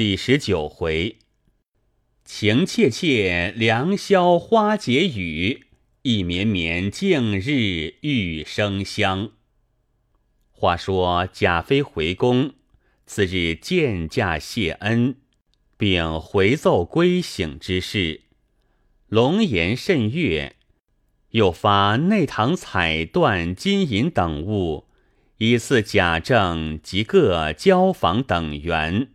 [0.00, 1.18] 第十九回，
[2.24, 5.64] 情切切，良宵花解语；
[6.00, 9.32] 意绵绵，静日玉生香。
[10.52, 12.54] 话说贾妃回宫，
[13.04, 15.16] 次日见驾谢恩，
[15.76, 18.22] 并回奏归省之事，
[19.06, 20.56] 龙颜甚悦，
[21.32, 24.86] 又发内堂彩缎、金银等物，
[25.36, 29.10] 以赐贾政及各交房等员。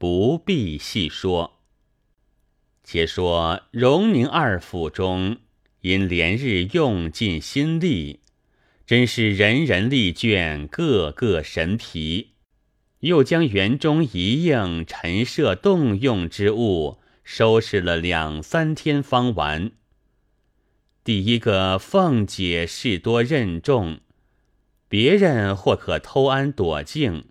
[0.00, 1.58] 不必细说。
[2.82, 5.36] 且说荣宁二府中，
[5.82, 8.20] 因连日用尽心力，
[8.86, 12.30] 真是人人力倦，个个神疲。
[13.00, 19.72] 又将园中一应陈设动用之物收拾了两三天方完。
[21.04, 24.00] 第一个凤姐事多任重，
[24.88, 27.26] 别人或可偷安躲静。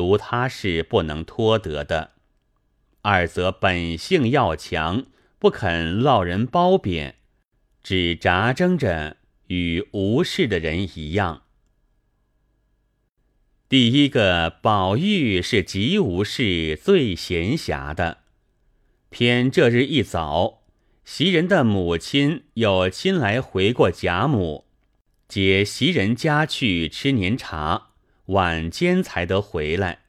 [0.00, 2.12] 独他是不能托得的。
[3.02, 5.04] 二则本性要强，
[5.38, 7.16] 不肯落人褒贬，
[7.82, 11.42] 只扎争着与无事的人一样。
[13.68, 18.20] 第一个宝玉是极无事、最闲暇的，
[19.10, 20.62] 偏这日一早，
[21.04, 24.64] 袭人的母亲有亲来回过贾母，
[25.28, 27.89] 接袭人家去吃年茶。
[28.30, 30.04] 晚间才得回来，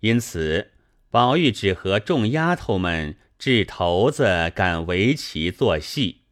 [0.00, 0.70] 因此
[1.10, 6.22] 宝玉只和众丫头们掷骰子、赶围棋、做戏，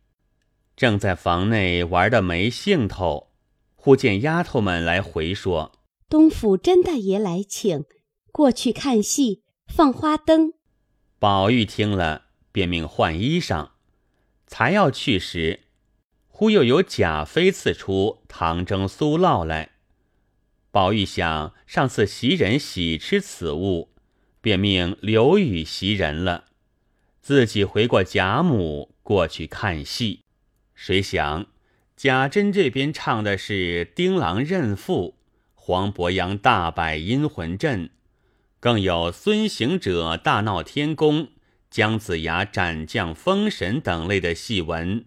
[0.75, 3.33] 正在房内玩的没兴头。
[3.75, 5.73] 忽见丫头们来回说
[6.09, 7.85] ：“东府甄大爷来请，
[8.33, 10.55] 过去看戏，放花灯。”
[11.21, 13.73] 宝玉听了，便命换衣裳，
[14.47, 15.65] 才要去时，
[16.29, 19.74] 忽又有贾妃刺出糖蒸酥酪来。
[20.75, 23.91] 宝玉想上次袭人喜吃此物，
[24.41, 26.47] 便命留与袭人了，
[27.23, 30.23] 自己回过贾母过去看戏。
[30.75, 31.47] 谁想
[31.97, 35.15] 贾珍这边唱的是丁郎认父，
[35.55, 37.91] 黄伯阳大摆阴魂阵，
[38.59, 41.29] 更有孙行者大闹天宫，
[41.71, 45.05] 姜子牙斩将封神等类的戏文，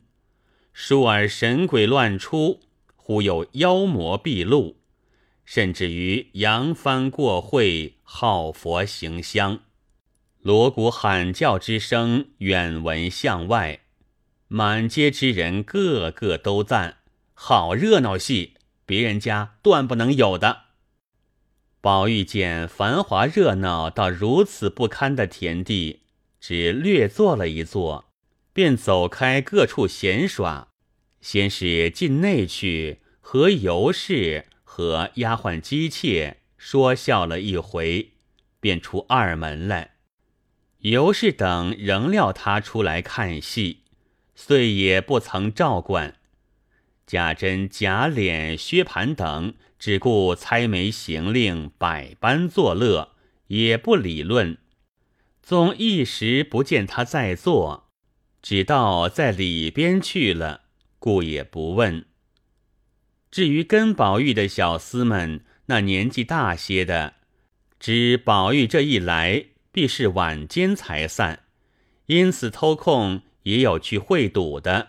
[0.74, 2.62] 倏尔神鬼乱出，
[2.96, 4.78] 忽有妖魔毕露。
[5.48, 9.62] 甚至于扬帆过会，号佛行香，
[10.42, 13.80] 锣鼓喊叫之声远闻向外，
[14.50, 16.98] 满街之人个个都赞：
[17.34, 18.56] 好热闹戏，
[18.86, 20.64] 别人家断不能有的。
[21.80, 26.02] 宝玉见繁华热闹到如此不堪的田地，
[26.42, 28.12] 只略坐了一坐，
[28.52, 30.68] 便走开各处闲耍。
[31.22, 34.48] 先是进内去和尤氏。
[34.70, 38.12] 和丫鬟姬妾说笑了一回，
[38.60, 39.92] 便出二门来。
[40.80, 43.84] 尤氏等仍料他出来看戏，
[44.36, 46.16] 遂也不曾照管。
[47.08, 53.14] 贾珍、贾琏、薛蟠等只顾猜眉行令，百般作乐，
[53.48, 54.58] 也不理论。
[55.42, 57.90] 纵一时不见他在座，
[58.42, 60.64] 只道在里边去了，
[61.00, 62.06] 故也不问。
[63.38, 67.14] 至于跟宝玉的小厮们，那年纪大些的，
[67.80, 71.44] 知宝玉这一来必是晚间才散，
[72.08, 74.88] 因此偷空也有去会赌的，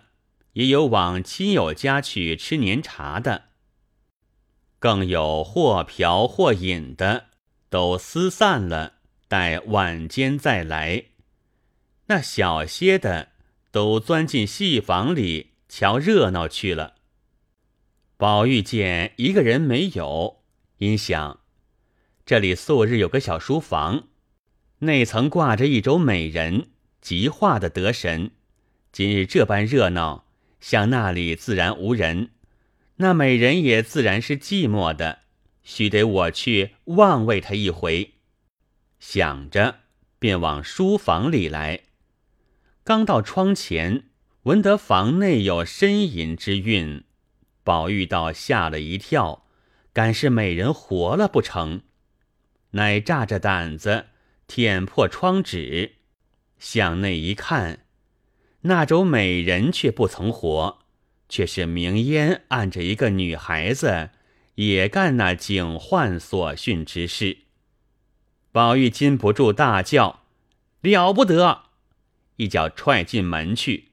[0.54, 3.48] 也有往亲友家去吃年茶的，
[4.78, 7.26] 更有或嫖或饮的，
[7.68, 8.94] 都私散了，
[9.28, 11.04] 待晚间再来。
[12.06, 13.28] 那小些的
[13.70, 16.94] 都钻进戏房里瞧热闹去了。
[18.18, 20.42] 宝玉见一个人没有，
[20.78, 21.38] 因想
[22.26, 24.08] 这里素日有个小书房，
[24.80, 26.66] 内曾挂着一轴美人，
[27.00, 28.32] 极画的得神。
[28.90, 30.26] 今日这般热闹，
[30.58, 32.30] 想那里自然无人，
[32.96, 35.20] 那美人也自然是寂寞的，
[35.62, 38.14] 须得我去望慰她一回。
[38.98, 39.76] 想着，
[40.18, 41.82] 便往书房里来。
[42.82, 44.06] 刚到窗前，
[44.42, 47.04] 闻得房内有呻吟之韵。
[47.68, 49.44] 宝玉倒吓了一跳，
[49.92, 51.82] 敢是美人活了不成？
[52.70, 54.06] 乃炸着胆子
[54.46, 55.96] 舔破窗纸，
[56.58, 57.80] 向内一看，
[58.62, 60.78] 那种美人却不曾活，
[61.28, 64.12] 却是明烟按着一个女孩子，
[64.54, 67.40] 也干那警幻所训之事。
[68.50, 70.22] 宝玉禁不住大叫
[70.80, 71.64] ：“了不得！”
[72.36, 73.88] 一脚踹进门去，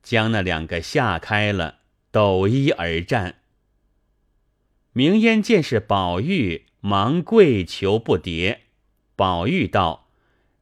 [0.00, 1.80] 将那两个吓开了。
[2.14, 3.40] 抖衣而战，
[4.92, 8.58] 明烟见是宝玉，忙跪求不迭。
[9.16, 10.06] 宝玉道：“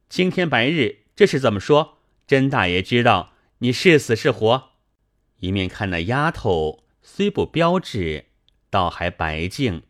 [0.09, 1.99] 青天白日，这是怎么说？
[2.25, 4.71] 甄大爷知道你是死是活？
[5.41, 8.25] 一面看那丫头虽不标致，
[8.71, 9.83] 倒还白净，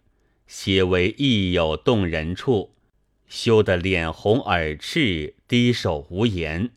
[0.45, 2.75] 些微亦有动人处，
[3.29, 6.71] 羞得脸红耳赤，低首无言。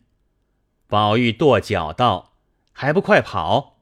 [0.87, 2.37] 宝玉跺脚道
[2.71, 3.73] ：“还不快跑！”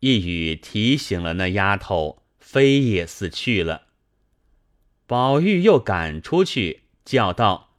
[0.00, 3.88] 一语提醒了那丫头，飞也似去了。
[5.06, 7.74] 宝玉又赶出去，叫道：“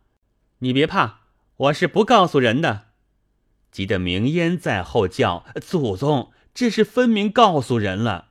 [0.59, 1.21] 你别怕，
[1.57, 2.89] 我是不告诉人的。”
[3.71, 8.29] 急得明烟在后叫：“祖宗，这是分明告诉人了。”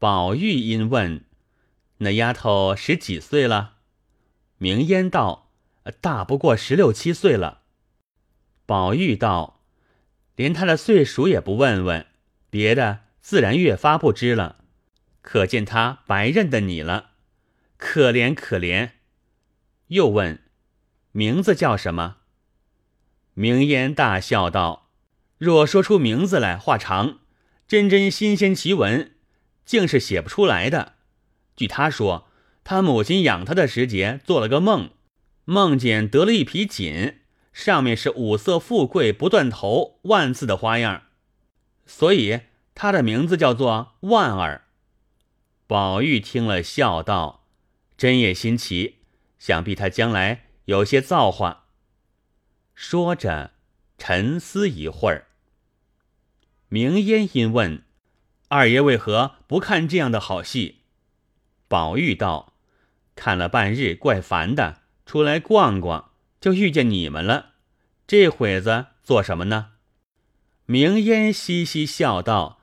[0.00, 1.24] 宝玉因问
[1.98, 3.74] ：“那丫头十几岁了？”
[4.58, 5.52] 明烟道
[6.00, 7.62] ：“大不过十六七岁了。”
[8.66, 9.60] 宝玉道
[10.34, 12.06] ：“连她的岁数也不问问，
[12.54, 14.58] 别的自然越发不知了。
[15.22, 17.10] 可见他白认得你了，
[17.76, 18.90] 可怜可怜。”
[19.88, 20.38] 又问
[21.10, 22.18] ：“名字叫什么？”
[23.34, 24.92] 明烟大笑道
[25.36, 27.18] ：“若说出名字来，话长，
[27.66, 29.16] 真真新鲜奇闻，
[29.64, 30.92] 竟是写不出来的。
[31.56, 32.28] 据他说，
[32.62, 34.90] 他母亲养他的时节，做了个梦，
[35.44, 37.18] 梦见得了一匹锦。”
[37.52, 41.02] 上面是五色富贵不断头万字的花样，
[41.86, 42.40] 所以
[42.74, 44.64] 他的名字叫做万儿。
[45.66, 47.46] 宝玉听了，笑道
[47.96, 48.98] ：“真也新奇，
[49.38, 51.66] 想必他将来有些造化。”
[52.74, 53.52] 说着，
[53.98, 55.28] 沉思一会儿。
[56.68, 57.84] 明烟因问
[58.48, 60.80] ：“二爷为何不看这样的好戏？”
[61.68, 62.54] 宝玉道
[63.16, 66.10] ：“看了半日，怪烦的，出来逛逛。”
[66.40, 67.52] 就遇见你们了，
[68.06, 69.73] 这会子做什么呢？
[70.66, 72.60] 明烟嘻嘻笑道：“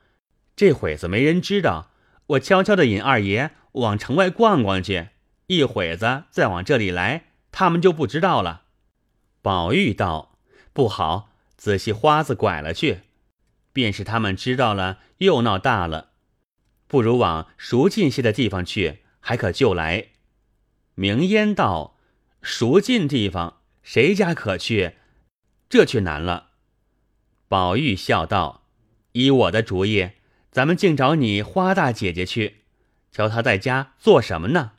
[0.55, 1.91] 这会子没人知道，
[2.27, 5.09] 我悄悄的引二爷往城外逛逛去，
[5.47, 8.63] 一会子再往这里来，他们就不知道了。”
[9.41, 10.37] 宝玉道
[10.73, 13.01] ：“不好，仔细花子拐了去，
[13.71, 16.09] 便是他们知道了，又闹大了。
[16.87, 20.07] 不如往熟近些的地方去，还可救来。”
[20.95, 21.97] 明烟道
[22.41, 24.97] ：“熟近地方。”谁家可去？
[25.67, 26.50] 这却难了。
[27.51, 28.63] 宝玉笑道
[29.11, 30.11] ：“依我的主意，
[30.51, 32.63] 咱们竟找你花大姐姐去，
[33.11, 34.71] 瞧她在家做什么呢？”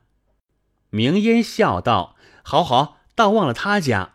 [0.89, 4.15] 明烟笑道：“好好，倒忘了她家。”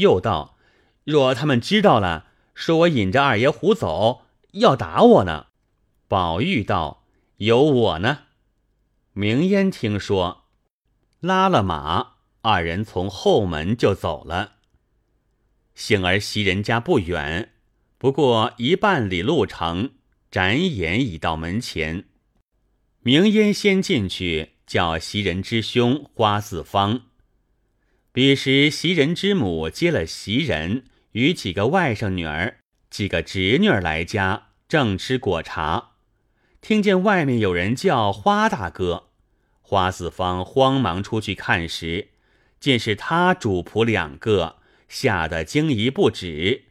[0.00, 0.56] 又道
[1.04, 4.22] ：“若他们知道了，说我引着二爷胡走，
[4.52, 5.48] 要打我呢。”
[6.08, 7.04] 宝玉道
[7.36, 8.20] ：“有我呢。”
[9.12, 10.44] 明烟听说，
[11.20, 12.14] 拉了马。
[12.40, 14.54] 二人从后门就走了。
[15.74, 17.52] 幸而袭人家不远，
[17.98, 19.90] 不过一半里路程，
[20.30, 22.04] 转眼已到门前。
[23.02, 27.02] 明烟先进去，叫袭人之兄花四方。
[28.12, 32.58] 彼时袭人之母接了袭人与几个外甥女儿、
[32.88, 35.92] 几个侄女儿来家，正吃果茶，
[36.60, 39.08] 听见外面有人叫花大哥，
[39.60, 42.10] 花四方慌忙出去看时。
[42.60, 44.56] 见是他主仆两个，
[44.88, 46.64] 吓得惊疑不止，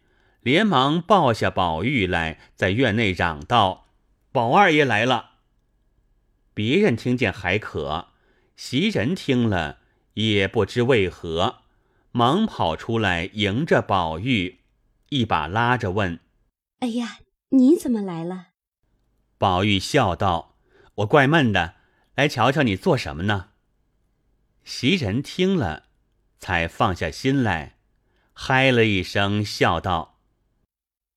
[0.48, 3.88] 连忙抱下宝玉来，在院内嚷道
[4.32, 5.32] ：“宝二爷来了。”
[6.56, 8.12] 别人听见还可，
[8.56, 9.80] 袭人听了
[10.14, 11.64] 也不知为何，
[12.14, 14.60] 忙跑出来迎着宝玉，
[15.10, 16.22] 一把拉着问
[16.80, 17.18] ：“哎呀，
[17.50, 18.52] 你怎么来了？”
[19.38, 20.56] 宝玉笑道
[21.04, 21.74] ：“我怪闷的，
[22.16, 23.50] 来瞧瞧你做什么呢？”
[24.64, 25.88] 袭人听了，
[26.40, 27.76] 才放下心来，
[28.32, 30.14] 嗨了一声，笑道：“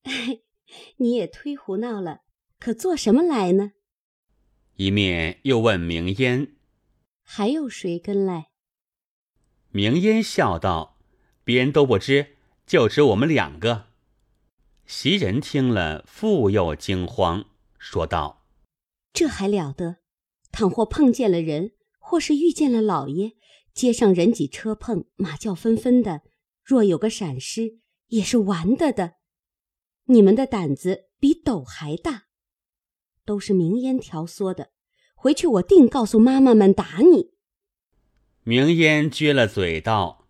[0.99, 2.21] 你也忒胡闹了，
[2.59, 3.73] 可做什么来呢？”
[4.77, 6.57] 一面又问明烟
[7.23, 8.51] ：“还有谁跟来？”
[9.71, 10.99] 明烟笑道
[11.45, 13.87] ：“别人都不知，就只我们两个。”
[14.87, 17.45] 袭人听了，复又惊慌，
[17.79, 18.47] 说道
[19.13, 19.99] ：“这还了得！
[20.51, 23.37] 倘或碰见了人。”或是遇见了老爷，
[23.73, 26.23] 街上人挤车碰，马叫纷纷的，
[26.65, 27.79] 若有个闪失，
[28.09, 29.19] 也是完的的。
[30.11, 32.25] 你们的胆子比斗还大，
[33.25, 34.71] 都是明烟挑唆的。
[35.15, 37.31] 回去我定告诉妈妈们打你。
[38.43, 40.27] 明烟撅了嘴道：“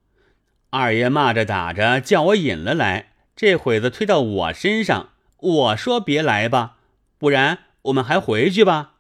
[0.69, 6.77] 二爷骂着打着叫我引了来，这会子推到我身上，我说别来吧，
[7.17, 8.97] 不然我们还回去吧。”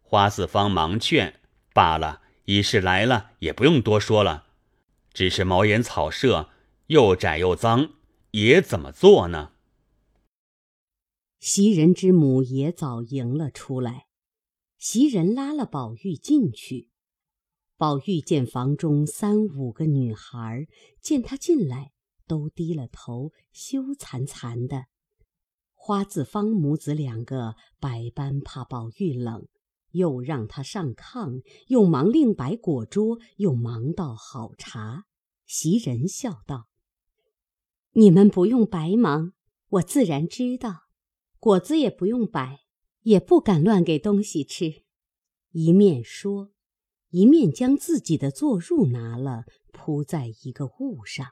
[0.00, 1.40] 花四方忙劝。
[1.74, 4.44] 罢了，已是来了，也不用多说了。
[5.12, 6.48] 只是茅檐草舍
[6.86, 7.90] 又窄又脏，
[8.30, 9.50] 也怎么做呢？
[11.46, 14.06] 袭人之母也早迎了出来，
[14.78, 16.88] 袭人拉了宝玉进去。
[17.76, 20.66] 宝玉见房中三五个女孩
[21.02, 21.92] 见他进来，
[22.26, 24.86] 都低了头，羞惭惭的。
[25.74, 29.46] 花子方母子两个百般怕宝玉冷，
[29.90, 35.04] 又让他上炕，又忙另摆果桌，又忙倒好茶。
[35.44, 36.68] 袭人笑道
[37.92, 39.34] ：“你们不用白忙，
[39.68, 40.83] 我自然知道。
[41.44, 42.60] 果子也不用摆，
[43.02, 44.84] 也不敢乱给东西吃。”
[45.52, 46.52] 一面说。
[47.10, 51.26] 一面将自己的坐褥拿了，铺在一个物上。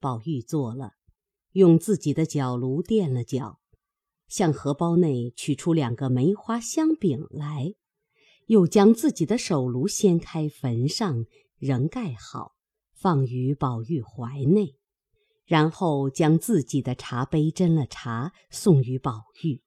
[0.00, 0.94] 宝玉坐了，
[1.50, 3.60] 用自己的脚炉垫了脚，
[4.26, 7.74] 向荷包内取出两个梅花香饼来，
[8.46, 11.26] 又将自己的手炉掀开焚上，
[11.58, 12.54] 仍盖好，
[12.94, 14.76] 放于宝玉怀内，
[15.44, 19.62] 然后将自己的茶杯斟了茶，送与宝玉。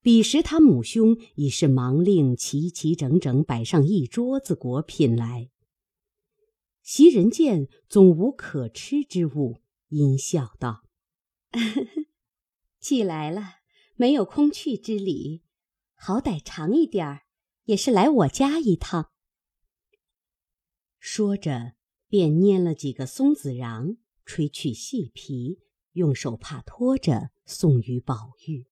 [0.00, 5.50] 彼时他母兄已是忙令齐齐整整摆上一桌子果品来。
[6.82, 10.82] 袭人见总无可吃之物，阴笑道：
[12.80, 13.58] “既来了，
[13.94, 15.44] 没有空去之理，
[15.94, 17.22] 好歹尝一点儿，
[17.66, 19.12] 也是来我家一趟。”
[20.98, 21.74] 说着，
[22.08, 25.58] 便拈了几个松子瓤，吹去细皮，
[25.92, 28.66] 用手帕托着，送与宝玉。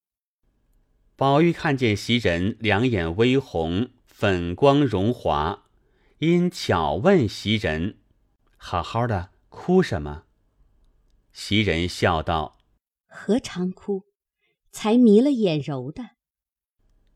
[1.16, 5.64] 宝玉看见袭人两眼微红，粉光荣华，
[6.19, 7.99] 因巧问袭人
[8.57, 10.25] ：“好好的，哭什么？”
[11.33, 12.59] 袭人笑道
[13.07, 14.04] ：“何尝哭，
[14.73, 16.11] 才迷了眼柔的。”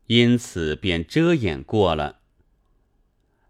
[0.07, 2.21] 因此便遮掩过了。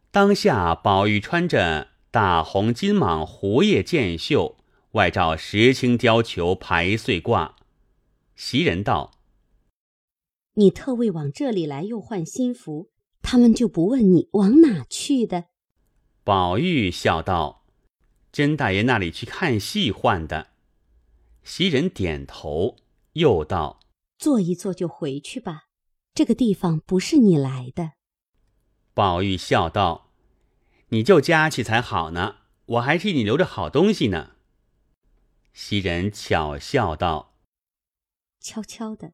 [0.10, 4.58] 当下宝玉穿着大红金蟒狐叶箭袖，
[4.95, 7.51] 外罩石青貂裘排穗褂。
[8.37, 9.11] 袭人道。
[10.53, 12.89] 你特为往这里来，又换新服，
[13.21, 15.47] 他们就不问你往哪去的。
[16.23, 17.65] 宝玉笑道
[18.31, 20.51] ：“甄大爷那里去看戏换的。”
[21.43, 22.77] 袭人点头，
[23.13, 23.81] 又道
[24.17, 25.63] ：“坐一坐就回去吧，
[26.13, 27.91] 这个地方不是你来的。”
[28.95, 30.13] 宝玉笑道
[30.87, 32.35] ：“你就家去才好呢，
[32.67, 34.31] 我还替你留着好东西呢。”
[35.57, 37.33] 袭人巧笑道
[38.41, 39.13] ：“悄悄的。”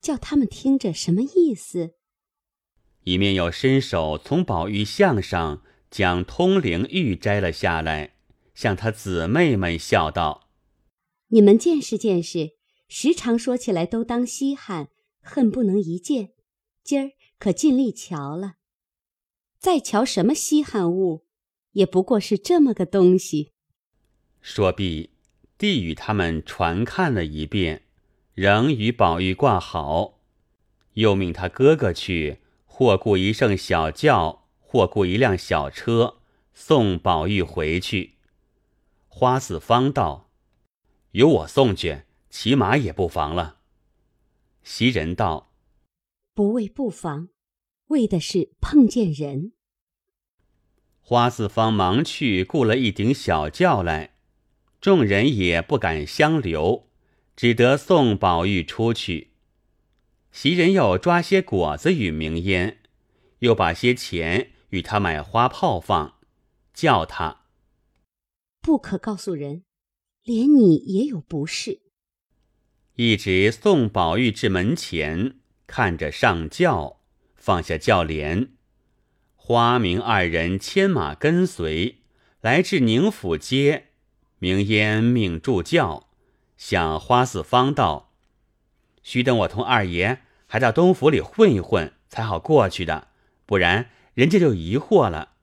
[0.00, 1.94] 叫他们听着什么意思？
[3.02, 8.14] 一面又伸手从宝玉项上将通灵玉摘了下来，
[8.54, 10.50] 向他姊妹们笑道
[11.28, 12.50] ：“你们见识见识，
[12.86, 14.90] 时常说起来都当稀罕，
[15.20, 16.34] 恨不能一见。
[16.84, 18.56] 今儿可尽力瞧了，
[19.58, 21.26] 再瞧什么稀罕物，
[21.72, 23.54] 也不过是这么个东西。”
[24.40, 25.10] 说毕，
[25.58, 27.82] 递与他们传看了一遍。
[28.34, 30.20] 仍与宝玉挂好，
[30.92, 36.18] 又命他哥哥去，或雇一乘小轿，或雇一辆小车，
[36.54, 38.14] 送宝玉回去。
[39.08, 40.30] 花四方道
[41.10, 43.56] ：“由我送去，骑马也不妨了。”
[44.62, 45.52] 袭人道
[46.32, 47.30] ：“不为不妨，
[47.88, 49.50] 为的是碰见人。”
[51.02, 54.14] 花四方忙去雇了一顶小轿来，
[54.80, 56.88] 众人也不敢相留。
[57.36, 59.30] 只得送宝玉出去。
[60.32, 62.78] 袭人又抓些果子与明烟，
[63.38, 66.18] 又把些钱与他买花炮放，
[66.74, 67.44] 叫他
[68.60, 69.62] 不可告诉人，
[70.24, 71.80] 连你也有不是。
[72.96, 75.36] 一直送宝玉至门前，
[75.68, 77.02] 看着上轿，
[77.36, 78.48] 放下轿帘，
[79.36, 81.98] 花明二人牵马跟随，
[82.40, 83.87] 来至宁府街，
[84.38, 86.08] 明烟命助教。
[86.56, 88.12] 向花四方道
[89.04, 93.08] ：“须等我同二爷还到东府里混一混，才好过去的，
[93.46, 95.34] 不然人家就疑惑了。”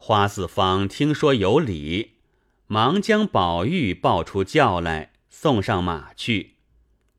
[0.00, 2.12] 花四方听说有理，
[2.68, 6.54] 忙将宝玉抱出轿来，送上马去。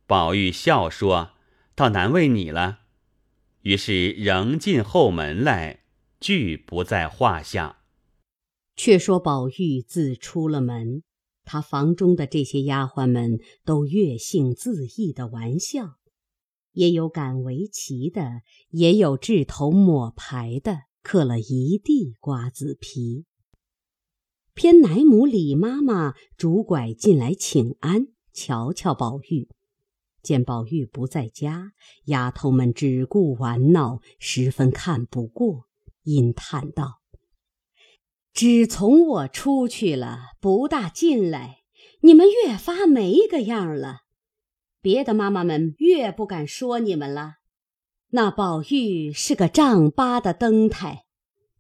[0.08, 1.32] 宝玉笑说
[1.76, 2.80] ：“倒难为你了。”
[3.64, 5.80] 于是仍进后门来，
[6.22, 7.79] 俱不在话下。
[8.82, 11.04] 却说宝玉自出了门。
[11.44, 15.98] 他房中的这些丫鬟们都越性自意的玩笑，
[16.72, 23.26] 也有赶围棋的，也有掷头抹牌的，嗑了一地瓜子皮。
[24.54, 29.50] 偏奶母李妈妈拄拐进来请安，瞧瞧宝玉，
[30.24, 31.74] 见宝玉不在家，
[32.06, 35.66] 丫头们只顾玩闹，十分看不过，
[36.04, 36.99] 因叹道。
[38.34, 41.64] 只从我出去了，不大进来，
[42.02, 44.02] 你们越发没个样了。
[44.82, 47.36] 别的妈妈们越不敢说你们了。
[48.12, 51.06] 那宝玉是个丈八的灯台，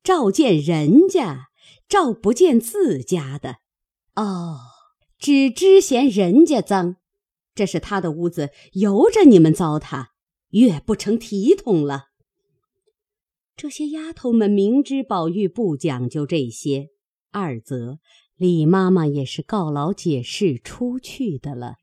[0.03, 1.49] 照见人家，
[1.87, 3.57] 照不见自家的。
[4.15, 4.59] 哦，
[5.17, 6.95] 只知嫌人家脏，
[7.53, 10.07] 这是他的屋子，由着你们糟蹋，
[10.49, 12.08] 越不成体统了。
[13.59, 16.91] 这些丫头们明知宝玉不讲究这些，
[17.29, 17.99] 二则
[18.37, 21.75] 李妈妈也是告老解释出去的了，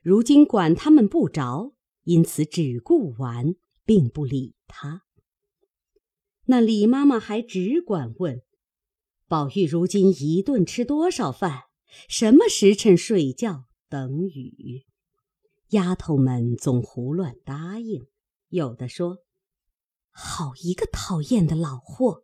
[0.00, 1.72] 如今管他们不着，
[2.04, 5.02] 因此只顾玩，并不理他。
[6.44, 8.40] 那李妈妈还只管问：
[9.26, 11.62] 宝玉如今一顿吃多少饭？
[12.08, 13.64] 什么时辰睡觉？
[13.88, 14.84] 等语。
[15.70, 18.06] 丫头们总胡乱答应，
[18.50, 19.18] 有的说。
[20.16, 22.22] 好一个讨厌的老货！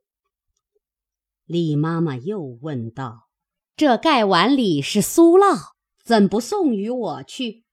[1.44, 3.28] 李妈妈又问道
[3.75, 5.73] ：“这盖碗里是酥酪，
[6.04, 7.64] 怎不送与我去？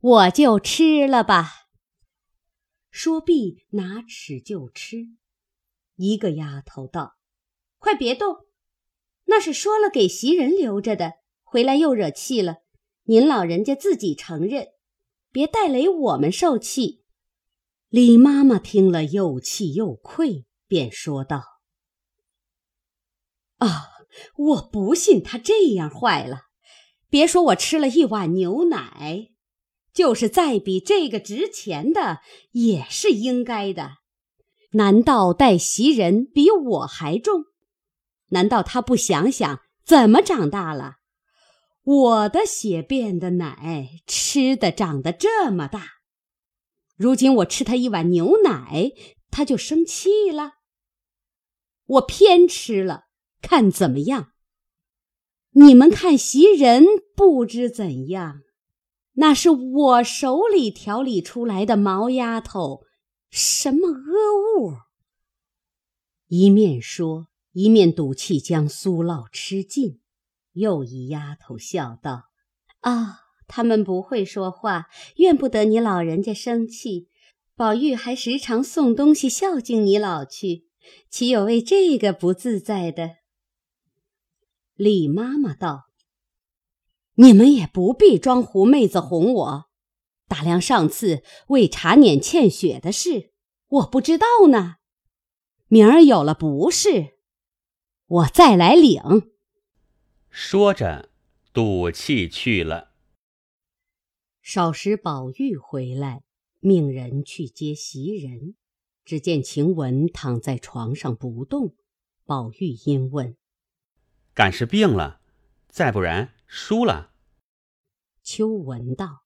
[0.00, 1.68] 我就吃了吧。”
[2.90, 5.10] 说毕，拿尺就吃。
[5.94, 7.14] 一个丫头道
[7.78, 8.46] ：“快别动，
[9.26, 11.12] 那是说了给袭人留着的，
[11.44, 12.56] 回来又惹气了。
[13.04, 14.70] 您老人家自己承认，
[15.30, 16.98] 别带累我们受气。”
[17.90, 21.42] 李妈妈听了，又气又愧，便说道
[23.58, 23.88] ：“啊，
[24.36, 26.42] 我不信他这样坏了。
[27.08, 29.30] 别说我吃了一碗牛奶，
[29.92, 32.20] 就是再比这个值钱的，
[32.52, 33.94] 也是应该的。
[34.74, 37.46] 难道带袭人比我还重？
[38.28, 40.98] 难道他不想想怎么长大了？
[41.82, 45.94] 我的血变的奶吃的长得这么大。”
[47.00, 48.92] 如今我吃他一碗牛奶，
[49.30, 50.56] 他就生气了。
[51.86, 53.04] 我偏吃了，
[53.40, 54.32] 看怎么样？
[55.52, 56.84] 你们看袭人
[57.16, 58.42] 不知怎样，
[59.14, 62.82] 那是我手里调理出来的毛丫头，
[63.30, 64.74] 什么恶物？
[66.26, 70.02] 一面说，一面赌气将酥酪吃尽。
[70.52, 72.24] 又一丫头笑道
[72.80, 73.19] ：“啊。”
[73.52, 77.08] 他们不会说话，怨不得你老人家生气。
[77.56, 80.66] 宝玉还时常送东西孝敬你老去，
[81.10, 83.16] 岂有为这个不自在的？
[84.76, 85.88] 李妈妈道
[87.16, 89.64] ：“你们也不必装狐妹子哄我。
[90.28, 93.32] 打量上次为茶碾欠血的事，
[93.66, 94.76] 我不知道呢。
[95.66, 97.18] 明儿有了不是，
[98.06, 99.32] 我再来领。”
[100.30, 101.10] 说着，
[101.52, 102.89] 赌气去了。
[104.42, 106.22] 少时，宝玉回来，
[106.60, 108.54] 命人去接袭人。
[109.04, 111.74] 只见晴雯躺在床上不动。
[112.24, 113.36] 宝玉因问
[114.34, 115.20] ：“敢是病了？
[115.68, 117.12] 再不然输了？”
[118.22, 119.24] 秋闻道：“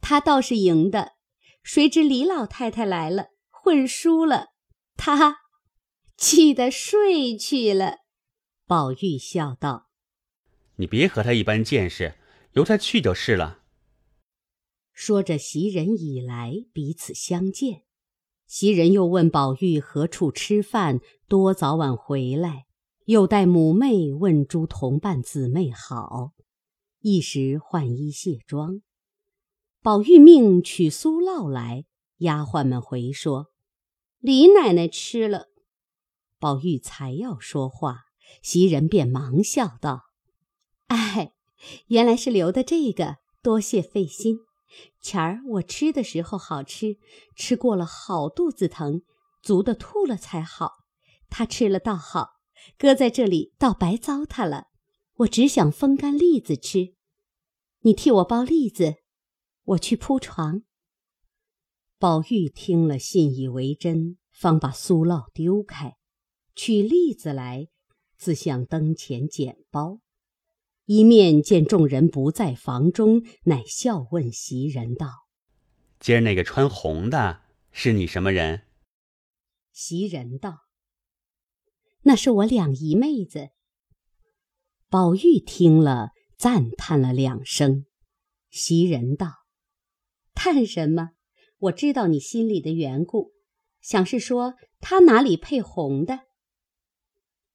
[0.00, 1.14] 他倒是赢的，
[1.64, 4.50] 谁知李老太太来了，混输了，
[4.96, 5.38] 他
[6.16, 7.98] 气得睡去了。”
[8.66, 9.88] 宝玉笑道
[10.76, 12.14] ：“你别和他一般见识，
[12.52, 13.59] 由他去就是了。”
[15.02, 17.84] 说着，袭人已来，彼此相见。
[18.46, 22.66] 袭人又问宝玉何处吃饭，多早晚回来，
[23.06, 26.32] 又带母妹问诸同伴姊妹好，
[27.00, 28.82] 一时换衣卸妆。
[29.80, 31.86] 宝玉命取酥酪来，
[32.18, 33.46] 丫鬟们回说
[34.20, 35.46] ：“李奶奶吃了。”
[36.38, 38.00] 宝玉才要说话，
[38.42, 40.10] 袭人便忙笑道
[40.88, 41.32] ：“哎，
[41.86, 44.40] 原来是留的这个，多谢费心。”
[45.00, 46.98] 前儿我吃的时候好吃，
[47.36, 49.02] 吃过了好肚子疼，
[49.42, 50.72] 足的吐了才好。
[51.28, 52.40] 他吃了倒好，
[52.76, 54.68] 搁在这里倒白糟蹋了。
[55.18, 56.94] 我只想风干栗子吃，
[57.80, 58.96] 你替我包栗子，
[59.64, 60.62] 我去铺床。
[61.98, 65.96] 宝玉听了，信以为真，方把酥酪丢开，
[66.54, 67.68] 取栗子来，
[68.16, 70.00] 自向灯前捡包。
[70.92, 75.28] 一面见众人不在房中，乃笑问袭人道
[76.00, 78.62] ：“今儿那个穿红的是你什么人？”
[79.70, 80.62] 袭人道
[82.02, 83.50] ：“那是我两姨妹子。”
[84.90, 87.86] 宝玉听了，赞叹了两声。
[88.50, 89.44] 袭人道
[90.34, 91.10] ：“叹什么？
[91.58, 93.30] 我知道你心里的缘故，
[93.80, 96.22] 想是说她哪里配红的？”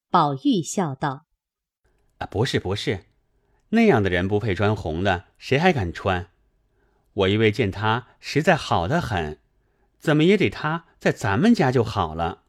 [0.09, 1.25] 宝玉笑道
[2.19, 3.07] ：“啊，不是，不是。”
[3.69, 6.29] 那样的人不配穿红的，谁还敢穿？
[7.13, 9.39] 我因为见他实在好的很，
[9.99, 12.43] 怎么也得他在咱们家就好了。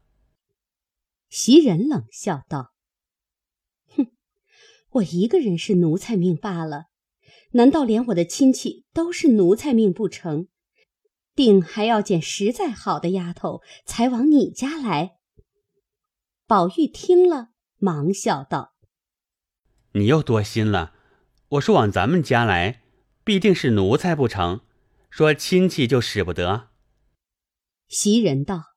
[1.29, 2.73] 袭人冷笑道
[3.95, 4.07] ：“哼，
[4.89, 6.85] 我一个人是奴才命罢了，
[7.51, 10.47] 难道连我的亲戚都是奴才命不成？
[11.33, 15.17] 定还要捡实在好的丫头才往你家来。”
[16.45, 18.73] 宝玉听了，忙笑道
[19.93, 20.95] ：“你又多心了。
[21.49, 22.83] 我说往咱们家来，
[23.23, 24.61] 必定是奴才不成？
[25.09, 26.69] 说亲戚就使不得。”
[27.87, 28.75] 袭人道：“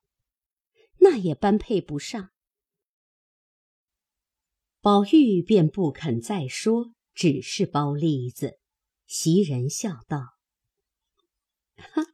[1.00, 2.30] 那也般配不上。”
[4.80, 8.60] 宝玉便不肯再说，只是包栗子。
[9.06, 10.36] 袭人笑道
[11.76, 12.04] ：“哈，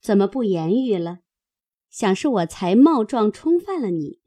[0.00, 1.20] 怎么不言语了？
[1.88, 4.20] 想是我才冒撞冲犯了你，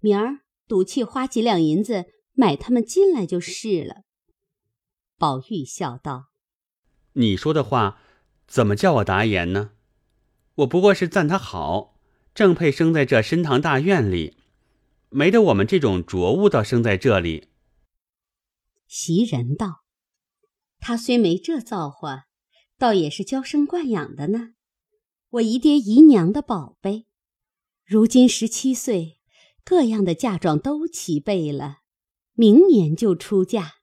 [0.00, 4.04] 明儿赌气花几两银子买他们进来就是了。”
[5.18, 6.26] 宝玉笑道
[7.14, 8.00] ：“你说的话，
[8.46, 9.72] 怎么叫我答言呢？
[10.56, 11.98] 我不过是赞他好，
[12.34, 14.36] 正配生在这深堂大院里。”
[15.08, 17.48] 没得我们这种浊物倒生在这里。
[18.86, 19.84] 袭人道
[20.78, 22.24] ：“他虽没这造化，
[22.76, 24.50] 倒也是娇生惯养的呢。
[25.30, 27.06] 我姨爹姨娘的宝贝，
[27.84, 29.20] 如今十七岁，
[29.64, 31.78] 各样的嫁妆都齐备了，
[32.34, 33.76] 明年就出嫁。”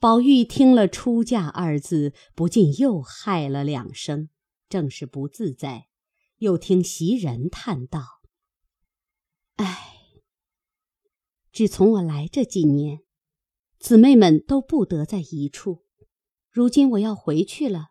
[0.00, 4.30] 宝玉听了“出嫁”二字，不禁又害了两声，
[4.66, 5.88] 正是不自在。
[6.38, 8.22] 又听袭人叹道。
[9.56, 9.98] 唉，
[11.52, 13.02] 只从我来这几年，
[13.78, 15.84] 姊妹们都不得在一处。
[16.48, 17.90] 如今我要回去了，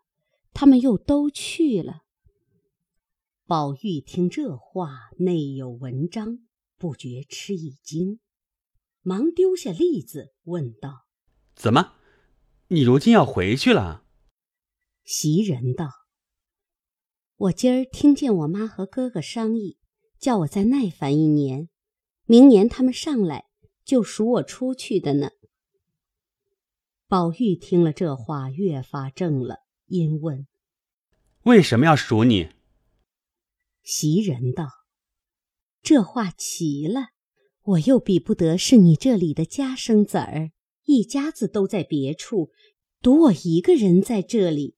[0.52, 2.02] 他们又都去了。
[3.46, 6.40] 宝玉听这话，内有文章，
[6.76, 8.18] 不觉吃一惊，
[9.02, 11.06] 忙丢下栗子，问道
[11.54, 11.92] ：“怎么，
[12.72, 14.04] 你如今要回去了？”
[15.04, 15.90] 袭人道
[17.36, 19.76] ：“我今儿听见我妈和哥哥商议。”
[20.20, 21.70] 叫我再耐烦一年，
[22.26, 23.46] 明年他们上来
[23.86, 25.30] 就赎我出去的呢。
[27.08, 30.46] 宝玉听了这话，越发怔了，因问
[31.44, 32.50] ：“为什么要赎你？”
[33.82, 34.68] 袭人道
[35.80, 37.12] ：“这话奇了，
[37.62, 40.50] 我又比不得是你这里的家生子儿，
[40.90, 42.50] 一家子都在别处，
[43.00, 44.74] 独我一个人在这里，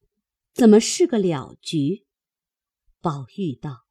[0.52, 2.04] 怎么是个了局？”
[3.00, 3.86] 宝玉道。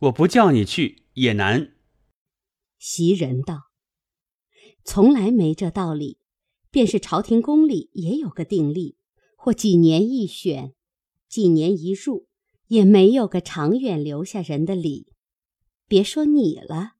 [0.00, 1.74] 我不叫你去也难。
[2.78, 3.70] 袭人道
[4.84, 6.18] ：“从来没这道理，
[6.70, 8.96] 便是朝廷宫里也有个定例，
[9.36, 10.74] 或几年一选，
[11.28, 12.28] 几年一入，
[12.68, 15.12] 也没有个长远留下人的理。
[15.86, 16.92] 别说你了。”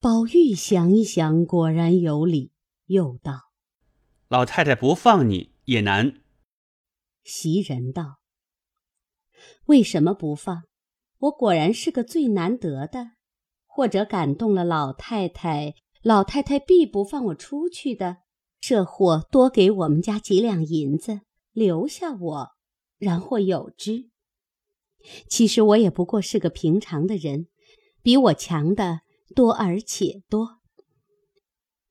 [0.00, 2.52] 宝玉想一想，果然有理，
[2.88, 3.52] 又道
[4.28, 6.20] ：“老太太不放你也难。”
[7.24, 8.18] 袭人道
[9.66, 10.64] ：“为什么不放？”
[11.20, 13.12] 我果然是个最难得的，
[13.66, 18.18] 或者感动了老太太，老太太必不放我出去的。
[18.60, 22.48] 这货多给我们家几两银子，留下我，
[22.98, 24.10] 然或有之。
[25.28, 27.48] 其实我也不过是个平常的人，
[28.00, 29.00] 比我强的
[29.34, 30.57] 多而且多。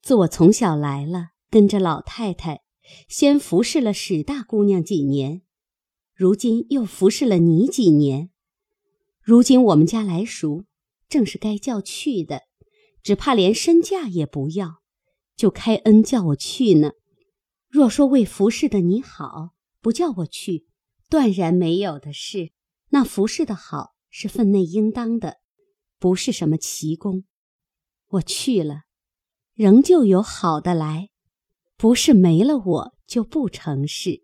[0.07, 2.61] 自我从小来了，跟着老太太，
[3.09, 5.41] 先服侍了史大姑娘几年，
[6.15, 8.29] 如今又服侍了你几年。
[9.21, 10.63] 如今我们家来赎，
[11.09, 12.43] 正是该叫去的，
[13.03, 14.81] 只怕连身价也不要，
[15.35, 16.91] 就开恩叫我去呢。
[17.67, 19.49] 若说为服侍的你好，
[19.81, 20.67] 不叫我去，
[21.09, 22.53] 断然没有的事。
[22.91, 25.39] 那服侍的好是分内应当的，
[25.99, 27.25] 不是什么奇功。
[28.11, 28.83] 我去了，
[29.57, 31.09] 仍旧有好的来，
[31.77, 34.21] 不是没了我就不成事。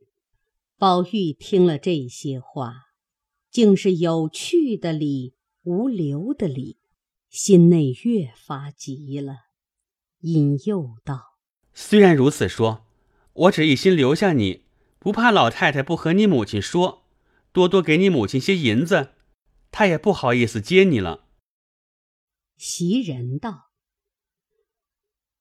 [0.78, 2.84] 宝玉听了这些话。
[3.50, 6.80] 竟是有趣的理，无留的理，
[7.30, 9.36] 心内越发急了，
[10.22, 11.38] 引诱道
[11.72, 12.88] ：“虽然如此说，
[13.34, 14.64] 我只一心留下你，
[14.98, 17.06] 不怕老太太不和你母亲说，
[17.52, 19.10] 多多给你母亲些银子，
[19.70, 21.28] 她也不好意思接你了。”
[22.58, 23.70] 袭人道：“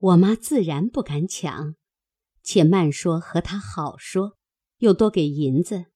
[0.03, 1.77] 我妈自然不敢抢，
[2.43, 4.37] 且慢说和她好说，
[4.79, 5.87] 又多给银子。”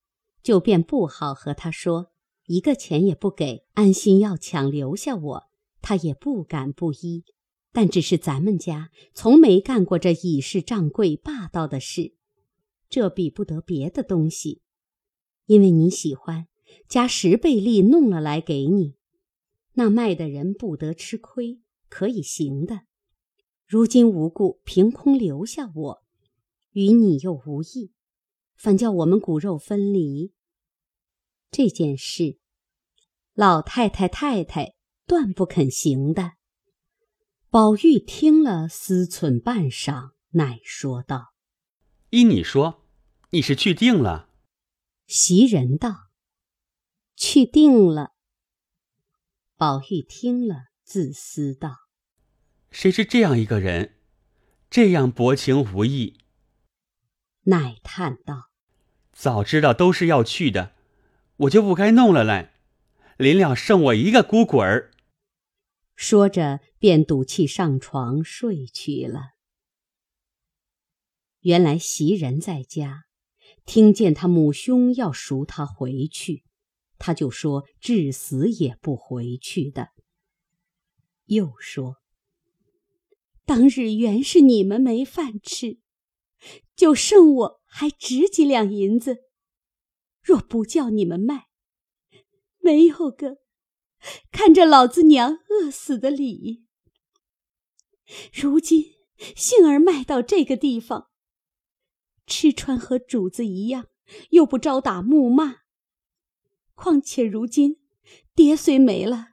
[0.45, 2.13] 就便不好和他说，
[2.45, 5.43] 一个钱也不给，安心要抢留下我，
[5.83, 7.25] 他也不敢不依。
[7.73, 12.15] 但只是咱们家从没干过这以势仗贵、霸道的事，
[12.89, 14.63] 这比不得别的东西。
[15.47, 16.47] 因为你喜欢，
[16.89, 18.95] 加十倍利弄了来给你，
[19.73, 22.83] 那卖的人不得吃亏，可以行的。
[23.67, 26.05] 如今无故凭空留下我，
[26.71, 27.91] 与你又无异，
[28.55, 30.33] 反叫我们骨肉分离。
[31.51, 32.39] 这件事，
[33.35, 36.35] 老太太太太断不肯行的。
[37.51, 41.33] 宝玉听了，思忖半晌，乃说道
[42.11, 42.85] ：“依你说，
[43.31, 44.31] 你是去定了？”
[45.09, 46.11] 袭人道
[47.17, 48.13] ：“去定了。”
[49.59, 51.75] 宝玉听了，自私道
[52.77, 53.95] ：“谁是这样一个人，
[54.69, 56.19] 这样薄情无义？”
[57.45, 58.51] 乃叹道
[59.15, 60.75] ：“早知道都是要去的，
[61.39, 62.53] 我就不该弄了来，
[63.17, 64.91] 临了剩我一个孤鬼儿。”
[65.97, 69.31] 说着，便赌气上床睡去了。
[71.41, 73.07] 原来袭人在家，
[73.65, 76.45] 听见他母兄要赎他回去，
[76.99, 79.93] 他就说至死也不回去的。
[81.25, 81.97] 又说
[83.47, 85.79] ：“当日原是你们没饭吃，
[86.75, 89.19] 就剩我还值几两银子，
[90.21, 91.47] 若不叫你们卖，
[92.59, 93.39] 没有个。”
[94.31, 96.65] 看着老子娘饿死的理，
[98.33, 98.85] 如今
[99.35, 101.09] 幸而卖到这个地方，
[102.27, 103.87] 吃穿和主子一样，
[104.31, 105.63] 又不招打木骂。
[106.75, 107.79] 况且如今
[108.35, 109.31] 爹虽没了，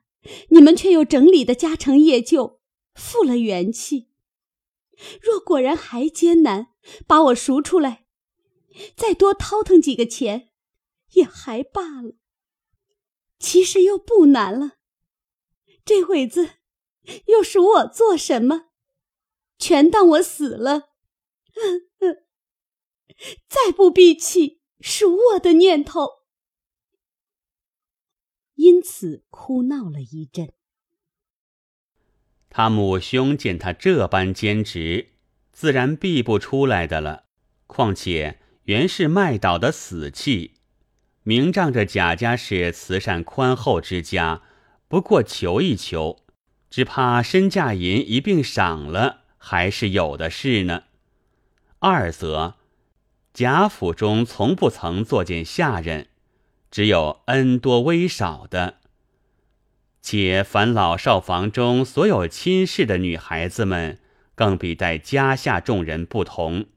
[0.50, 2.62] 你们却又整理的家成业就，
[2.94, 4.10] 复了元气。
[5.22, 6.74] 若果然还艰难，
[7.08, 8.06] 把我赎出来，
[8.96, 10.52] 再多掏腾几个钱，
[11.14, 12.16] 也还罢了。
[13.40, 14.78] 其实又不难了，
[15.84, 16.60] 这会子
[17.26, 18.70] 又赎我做什么？
[19.58, 20.90] 全当我死了，
[23.50, 26.24] 再不闭起赎我的念头。
[28.56, 30.54] 因此哭闹了一阵。
[32.56, 35.08] 他母兄见他这般坚持，
[35.52, 37.24] 自然避不出来的了。
[37.66, 40.54] 况且原是麦岛的死气。
[41.24, 44.44] 明仗着贾家是慈善宽厚之家，
[44.88, 46.20] 不过求一求，
[46.70, 50.84] 只怕身价银一并赏了，还是有的是呢。
[51.80, 52.54] 二则，
[53.34, 56.10] 贾府中从不曾作见下人，
[56.70, 58.76] 只有恩多威少的。
[60.04, 63.98] 且凡老少房中所有亲事的女孩子们，
[64.36, 66.68] 更比待家下众人不同。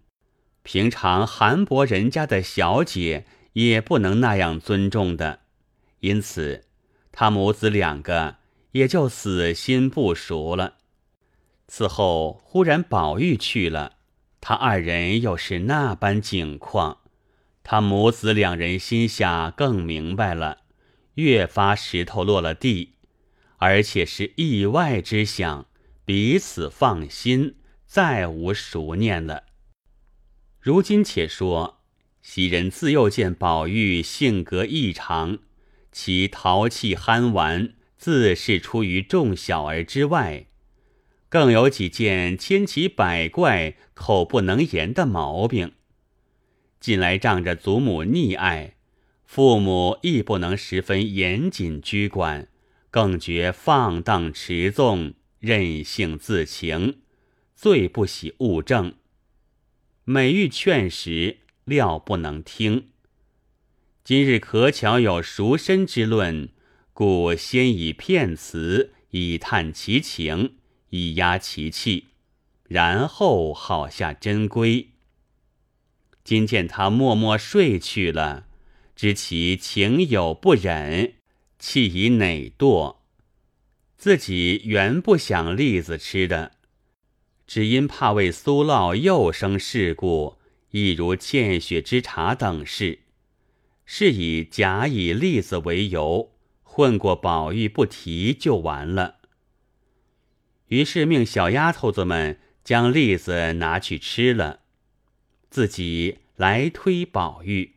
[0.62, 3.26] 平常韩薄人家的小姐。
[3.56, 5.38] 也不能那样尊重的，
[6.00, 6.64] 因此
[7.10, 8.36] 他母子两个
[8.72, 10.74] 也就死心不熟了。
[11.66, 13.92] 此后忽然宝玉去了，
[14.42, 16.98] 他二人又是那般景况，
[17.64, 20.58] 他母子两人心下更明白了，
[21.14, 22.95] 越发石头落了地，
[23.58, 25.66] 而且是意外之想，
[26.04, 29.44] 彼此放心，再无熟念了。
[30.60, 31.74] 如今且说。
[32.22, 35.38] 袭人自幼见宝玉性格异常，
[35.92, 40.46] 其淘气憨玩，自是出于众小儿之外，
[41.28, 45.74] 更有几件千奇百怪、口不能言的毛病。
[46.80, 48.74] 近来仗着祖母溺爱，
[49.24, 52.48] 父母亦不能十分严谨拘管，
[52.96, 57.00] 更觉放荡持纵、任性自情，
[57.54, 58.94] 最不喜物证。
[60.04, 62.88] 每欲劝时，料不能听。
[64.02, 66.48] 今日可巧有赎身之论，
[66.94, 70.54] 故先以骗词以探其情，
[70.88, 72.06] 以压其气，
[72.66, 74.92] 然后好下真规。
[76.24, 78.46] 今见他默默睡去了，
[78.94, 81.16] 知其情有不忍，
[81.58, 82.96] 气以馁惰。
[83.96, 86.52] 自己原不想栗子吃的，
[87.46, 90.38] 只因怕为苏烙又生事故。
[90.70, 92.98] 亦如欠血之茶等事，
[93.86, 99.20] 是以假以栗子为由，混过宝玉不提就完了。
[100.66, 104.60] 于是命小丫头子们将栗子拿去吃了，
[105.48, 107.76] 自己来推宝玉。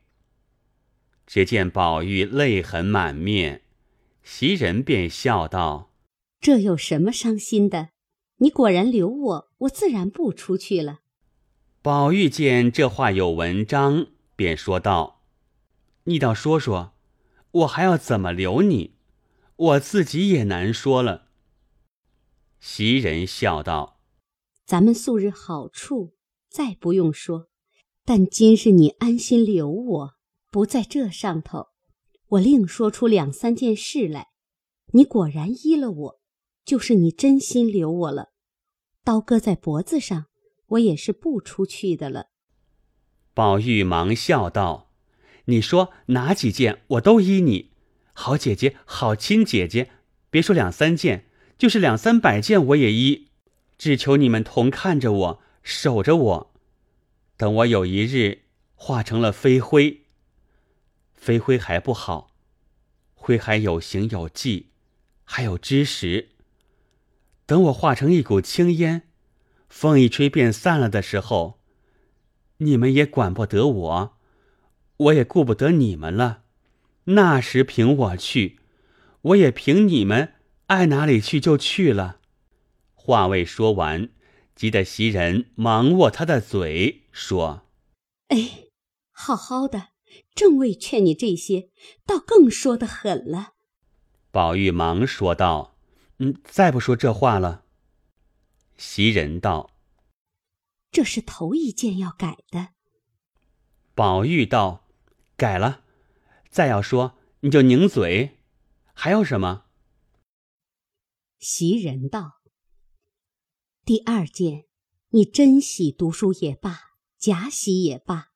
[1.25, 3.61] 只见宝玉泪痕满面，
[4.31, 5.91] 袭人便笑道
[6.39, 7.89] ：“这有什么伤心的？
[8.37, 10.99] 你果然留我，我自然不出去了。”
[11.81, 15.23] 宝玉见这话有文章，便说道
[16.05, 16.93] ：“你倒说说，
[17.49, 18.93] 我还要怎么留你？
[19.55, 21.29] 我自己也难说了。”
[22.61, 23.99] 袭人笑道
[24.63, 26.13] ：“咱们素日好处
[26.47, 27.47] 再不用说，
[28.05, 30.13] 但今日你安心留我，
[30.51, 31.69] 不在这上头，
[32.29, 34.27] 我另说出两三件事来。
[34.93, 36.19] 你果然依了我，
[36.65, 38.31] 就是你真心留我了，
[39.03, 40.25] 刀割在脖子上。”
[40.69, 42.27] 我也是不出去的了。
[43.33, 44.91] 宝玉忙笑道
[45.45, 47.71] ：“你说哪几件，我都依你。
[48.13, 49.89] 好姐姐，好亲姐姐，
[50.29, 51.25] 别说两三件，
[51.57, 53.29] 就是两三百件我也依。
[53.79, 56.53] 只求你们同看着我，守着我。
[57.35, 58.43] 等我有一日
[58.75, 59.98] 化成了飞灰，
[61.19, 62.32] 飞灰还不好，
[63.13, 64.69] 灰还有形有迹，
[65.25, 66.29] 还有知识。
[67.45, 69.10] 等我化成一股青烟，
[69.67, 71.60] 风一吹便散了的时候，
[72.60, 74.17] 你们也管不得我，
[74.95, 76.43] 我也顾不得你们了。
[77.03, 78.60] 那时凭我去，
[79.21, 80.36] 我也凭你们
[80.67, 82.21] 爱哪里去就去了。
[82.93, 84.10] 话未说完，
[84.55, 87.67] 急得袭人忙握他的嘴说
[88.29, 88.69] ：“哎，
[89.12, 89.88] 好好的，
[90.39, 91.69] 正为劝你这些，
[92.06, 93.56] 倒更说得狠了。”
[94.32, 95.75] 宝玉忙说道。
[96.21, 97.63] 嗯，再不说这话了。
[98.75, 99.71] 袭人道
[100.91, 102.71] ：“这是头一件要改的。”
[103.95, 104.86] 宝玉道
[105.38, 105.86] ：“改了，
[106.49, 108.41] 再要说你就拧嘴。
[108.93, 109.67] 还有什么？”
[111.39, 112.41] 袭人道
[113.86, 114.65] ：“第二件，
[115.12, 116.82] 你真喜读书也罢，
[117.17, 118.28] 假喜也罢，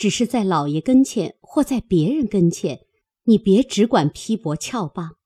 [0.00, 2.86] 只是在老爷跟前或在别人跟前，
[3.24, 5.18] 你别只管批驳翘棒。”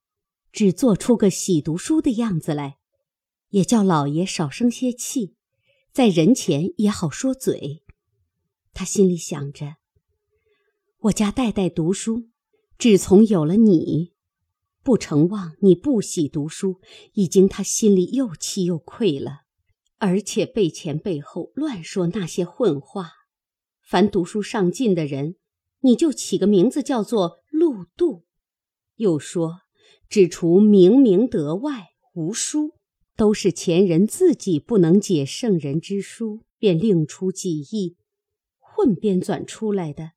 [0.51, 2.79] 只做出个喜读书的样子来，
[3.51, 5.37] 也叫老爷少生些气，
[5.93, 7.85] 在人前也好说嘴。
[8.73, 9.77] 他心里想着：
[11.03, 12.31] 我家代代读书，
[12.77, 14.15] 只从有了你，
[14.83, 16.81] 不成望你不喜读书，
[17.13, 19.43] 已经他心里又气又愧了。
[19.99, 23.13] 而且背前背后乱说那些混话，
[23.85, 25.37] 凡读书上进的人，
[25.81, 28.25] 你就起个名字叫做陆渡，
[28.97, 29.61] 又说。
[30.09, 32.79] 只除明明德外无书，
[33.17, 37.97] 都是前人自己不能解圣人之书，便另出己意，
[38.59, 40.13] 混编纂出来的。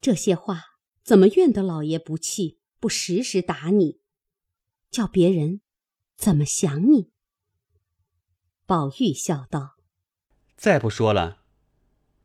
[0.00, 0.62] 这些话
[1.02, 4.00] 怎么怨得老爷不气，不时时打你，
[4.90, 5.62] 叫别人
[6.16, 7.12] 怎么想你？
[8.66, 9.76] 宝玉笑道
[10.56, 11.41] ：“再不说了，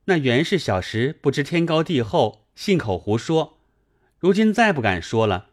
[0.09, 3.59] 那原是小时不知天高地厚，信口胡说，
[4.17, 5.49] 如今再不敢说了。”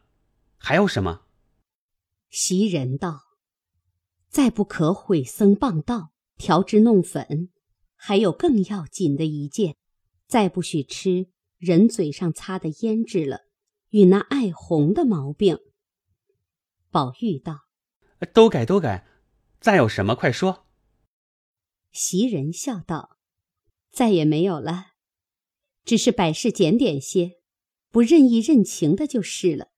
[0.57, 1.23] 还有什么？
[2.31, 3.21] 袭人道
[4.31, 7.51] ：“再不可毁僧谤道，调脂弄粉，
[7.97, 9.77] 还有更要紧的一件，
[10.29, 11.27] 再不许吃
[11.59, 13.41] 人嘴上擦的胭脂了，
[13.91, 15.59] 与那爱红的毛病。”
[16.93, 17.67] 宝玉道
[18.33, 19.05] ：“都改都改，
[19.59, 20.69] 再有什么快说。”
[21.91, 23.19] 袭人笑道
[23.95, 24.89] ：“再也没有了，
[25.85, 27.39] 只是百事检点些，
[27.91, 29.69] 不任意任情的就是了。”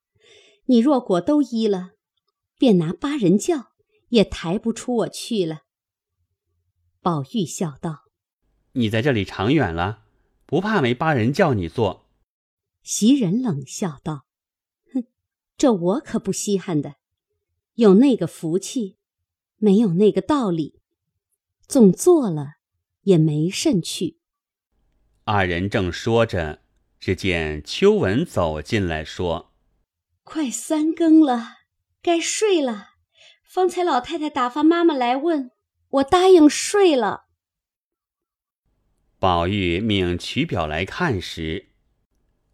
[0.68, 1.92] 你若果都依了，
[2.58, 3.72] 便拿八人轿
[4.08, 5.60] 也抬不出我去了。
[7.00, 8.06] 宝玉笑道
[8.72, 10.06] ：“你在这里长远了，
[10.44, 12.10] 不怕没八人叫你做。”
[12.82, 14.26] 袭人冷笑道
[14.92, 15.04] ：“哼，
[15.56, 16.96] 这我可不稀罕的，
[17.74, 18.96] 有那个福气，
[19.58, 20.80] 没有那个道理，
[21.68, 22.54] 总做了
[23.06, 24.18] 也没甚去。”
[25.26, 26.62] 二人正说着，
[27.00, 29.52] 只见秋文走进来说。
[30.22, 31.58] 快三更了，
[32.00, 32.90] 该睡了。
[33.44, 35.50] 方才老太太打发妈妈来问，
[35.88, 37.26] 我答应睡了。
[39.18, 41.70] 宝玉命取表来看时，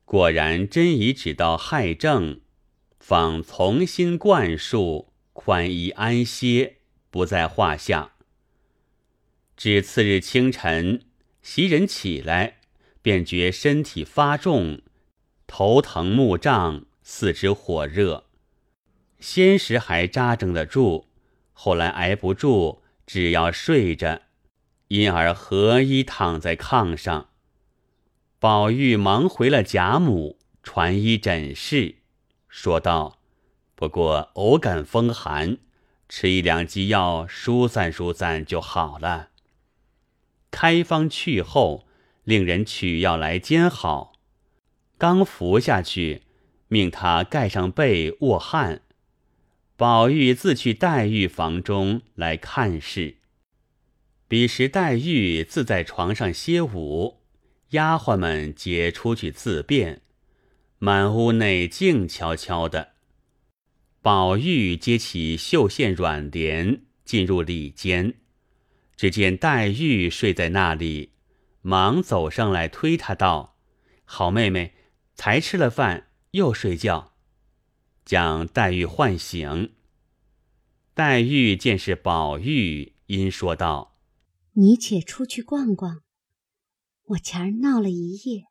[0.05, 2.41] 果然真已指到亥正，
[3.01, 6.79] 方从新灌输，宽衣安歇，
[7.11, 8.12] 不在话下。
[9.57, 11.03] 至次日清晨，
[11.43, 12.59] 袭人起来，
[13.01, 14.81] 便觉身体发重，
[15.47, 16.87] 头疼目胀。
[17.05, 18.27] 四肢火热，
[19.19, 21.09] 先时还扎正得住，
[21.53, 24.23] 后来挨不住，只要睡着，
[24.87, 27.31] 因而合衣躺在炕上。
[28.39, 31.97] 宝玉忙回了贾母，传医诊视，
[32.49, 33.19] 说道
[33.75, 35.59] ：“不过偶感风寒，
[36.09, 39.31] 吃一两剂药疏散疏散就好了。”
[40.53, 41.89] 开方去后，
[42.23, 44.13] 令人取药来煎好，
[44.97, 46.23] 刚服下去。
[46.69, 48.81] 命他盖上被卧汗，
[49.77, 53.17] 宝玉自去黛玉房中来看事。
[54.27, 57.19] 彼时黛玉自在床上歇舞，
[57.71, 60.01] 丫鬟们皆出去自便，
[60.79, 62.93] 满屋内静悄悄的。
[64.01, 68.15] 宝玉接起绣线软帘，进入里间，
[69.03, 71.15] 只见黛玉睡在那里，
[71.61, 73.57] 忙走上来推她道
[74.07, 74.77] ：“好妹妹，
[75.17, 77.13] 才吃了饭。”又睡觉，
[78.05, 79.75] 将黛玉唤醒。
[80.95, 83.99] 黛玉见是宝玉，因说道
[84.55, 86.03] ：“你且出去逛逛，
[87.07, 88.45] 我前儿闹了一夜，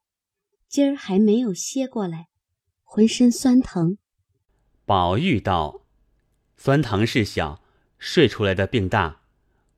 [0.67, 2.27] 今儿还没有歇过来，
[2.83, 3.97] 浑身酸疼。”
[4.83, 5.85] 宝玉道
[6.57, 7.63] ：“酸疼是小，
[7.97, 9.20] 睡出来的病大，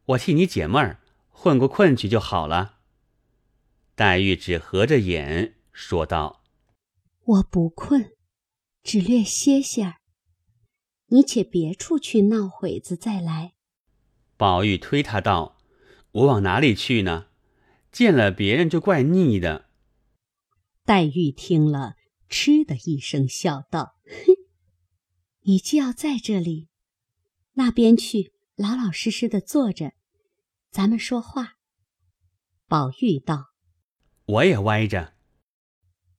[0.06, 1.00] 我替你解闷儿，
[1.30, 2.80] 混过困去就好了。”
[3.96, 6.44] 黛玉只合着眼说道。
[7.26, 8.12] 我不困，
[8.84, 9.96] 只略歇歇儿。
[11.08, 13.54] 你且别处去闹会子再来。
[14.36, 15.58] 宝玉推他道
[16.12, 17.28] ：“我往哪里去呢？
[17.92, 19.70] 见了别人就怪腻的。”
[20.84, 21.96] 黛玉听了，
[22.28, 24.36] 嗤的一声笑道：“哼，
[25.44, 26.68] 你既要在这里，
[27.54, 29.94] 那边去，老老实实的坐着，
[30.70, 31.58] 咱们说话。”
[32.68, 33.54] 宝玉道
[34.26, 35.14] ：“我也歪着。”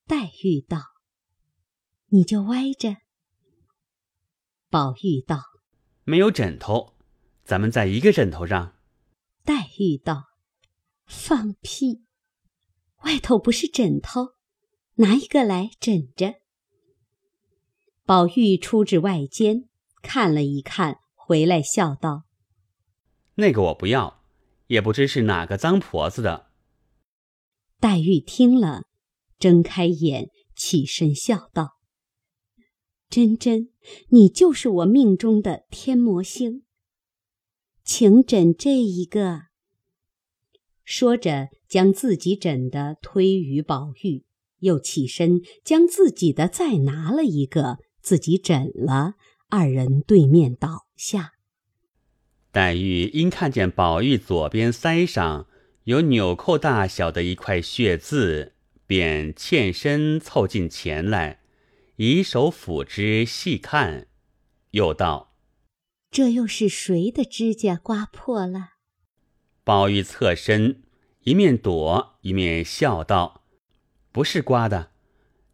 [0.07, 0.78] 黛玉道
[2.11, 2.99] ：“你就歪着。”
[4.68, 5.43] 宝玉道
[6.05, 6.97] ：“没有枕头，
[7.45, 8.76] 咱们在一个枕头上。”
[9.45, 10.24] 黛玉道
[11.07, 12.05] ：“放屁！
[13.05, 14.35] 外头不是枕头，
[14.95, 16.37] 拿一个来枕着。”
[18.05, 19.68] 宝玉出至外间，
[20.03, 22.23] 看了一看，回来笑道
[23.37, 24.20] ：“那个我不要。”
[24.66, 26.47] 也不知是哪个脏婆子的。
[27.78, 28.85] 黛玉听了，
[29.39, 31.74] 睁开眼，起身笑道
[33.11, 33.68] ：“真真，
[34.09, 36.64] 你就是我命中的天魔星，
[37.85, 39.43] 请枕这一个。”
[40.82, 44.24] 说着，将自己枕的推与宝玉，
[44.61, 49.12] 又起身将自己的再拿了一个，自己枕了。
[49.51, 51.34] 二人对面倒下。
[52.55, 55.48] 黛玉因看见宝玉左边腮上
[55.86, 58.52] 有纽扣大小的一块血渍，
[58.86, 61.40] 便欠身凑近前来，
[61.96, 64.07] 以手抚之细看，
[64.70, 65.34] 又道
[66.12, 68.74] ：“这又是谁的指甲刮破了？”
[69.64, 70.84] 宝玉侧身，
[71.24, 73.42] 一面躲，一面笑道
[74.12, 74.92] ：“不是刮的，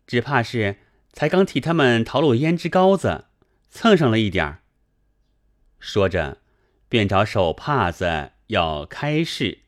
[0.07, 0.77] 只怕是
[1.15, 3.25] 才刚替他们淘卤胭脂膏子，
[3.71, 4.63] 蹭上了一点儿。”
[5.81, 6.43] 说着。
[6.91, 9.61] 便找手帕子要开示，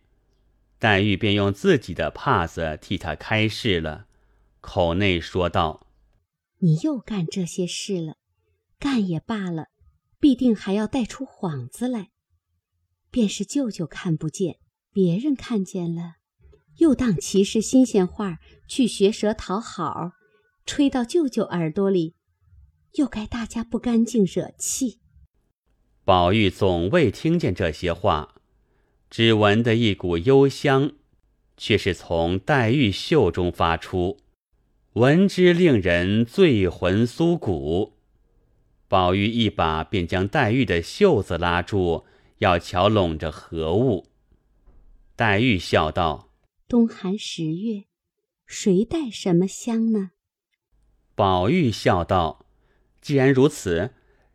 [0.81, 4.07] 黛玉便用自己的帕子替他开示了，
[4.61, 5.87] 口内说道
[6.59, 8.17] ：“你又干这些事了，
[8.81, 9.69] 干也罢了，
[10.19, 12.11] 必定还要带出幌子来。
[13.13, 14.59] 便是舅舅看不见，
[14.93, 16.15] 别人看见了，
[16.79, 20.11] 又当其是新鲜话去学舌讨好，
[20.67, 22.17] 吹到舅舅耳朵里，
[22.95, 24.99] 又该大家不干净，惹气。”
[26.05, 28.35] 宝玉总未听见这些话，
[29.09, 30.93] 只闻得一股幽香，
[31.57, 34.19] 却是从黛玉袖中发出，
[34.95, 37.93] 闻之令人醉魂酥骨。
[38.89, 42.05] 宝玉一把便将黛玉的袖子拉住，
[42.39, 44.09] 要瞧拢着何物。
[45.15, 46.31] 黛玉笑道
[46.67, 47.85] ：“冬寒十月，
[48.45, 50.11] 谁带什么香呢？”
[51.15, 52.45] 宝玉笑道
[53.01, 53.95] ：“既然如此，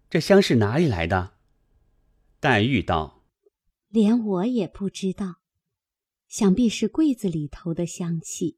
[0.09, 1.33] 这香是哪里来的？”
[2.39, 3.23] 黛玉道
[3.89, 5.37] ：“连我也不知道，
[6.27, 8.57] 想必是柜子里头的香气，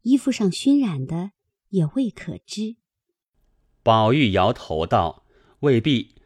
[0.00, 1.30] 衣服上熏染的
[1.68, 2.76] 也未可知。”
[3.84, 5.24] 宝玉摇头道
[5.60, 6.16] ：“未必，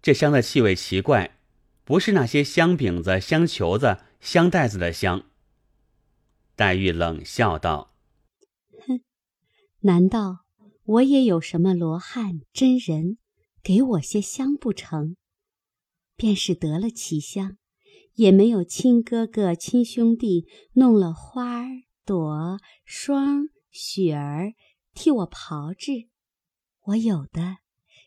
[0.00, 1.38] 这香的气味奇怪，
[1.84, 5.26] 不是那些香饼子、香球子、香袋子的香。”
[6.56, 7.94] 黛玉冷笑道
[8.88, 9.02] ：“哼，
[9.80, 10.46] 难道
[10.84, 13.18] 我也有什么罗汉真人
[13.62, 15.16] 给我些香不成？”
[16.20, 17.56] 便是得了奇香，
[18.16, 21.68] 也没有亲哥哥、亲兄弟弄了花儿、
[22.04, 24.52] 朵、霜、雪儿
[24.92, 26.10] 替我炮制，
[26.88, 27.56] 我有的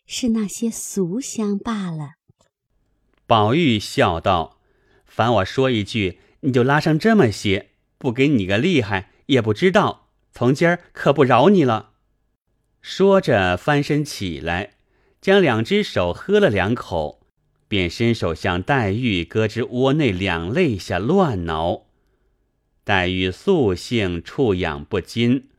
[0.06, 2.12] 是那些俗香罢了。
[3.26, 4.60] 宝玉笑道
[5.08, 10.12] ：“凡我说一句，你就拉上这么些，不给你个厉害，也不知道。
[10.32, 11.94] 从今儿可不饶你了。”
[12.80, 14.76] 说着翻身起来，
[15.20, 17.23] 将两只手喝了两口。
[17.74, 21.88] 便伸手向黛玉胳肢窝内两肋下乱挠，
[22.84, 25.50] 黛玉素性触痒不禁，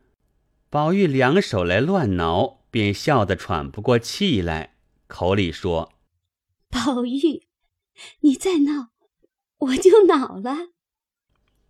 [0.69, 5.91] 宝玉两手来乱挠，便笑得喘不过气来，口里说
[6.71, 7.47] ：“宝玉，
[8.21, 8.91] 你再闹，
[9.57, 10.69] 我就恼了。”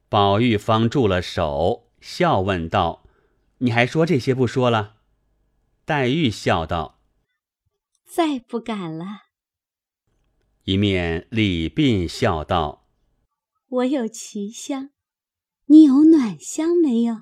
[0.09, 3.07] 宝玉方住了手，笑问道
[3.57, 4.97] ：“你还说这些不说了？”
[5.85, 6.99] 黛玉笑道
[8.05, 9.23] ：“再不敢了。”
[10.65, 12.87] 一面礼鬓笑道
[13.69, 14.89] ：“我有奇香，
[15.67, 17.15] 你有暖香没有？”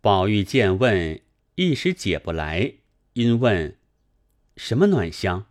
[0.00, 1.20] 宝玉见问，
[1.56, 2.74] 一时解不来，
[3.14, 3.76] 因问
[4.56, 5.46] ：“什么暖香？”